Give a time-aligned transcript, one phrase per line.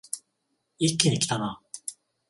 [0.79, 1.61] 一気にきたな